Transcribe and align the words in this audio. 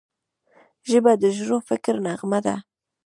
ژبه 0.89 1.11
د 1.21 1.23
ژور 1.37 1.53
فکر 1.69 1.95
نغمه 2.05 2.39
ده 2.45 2.55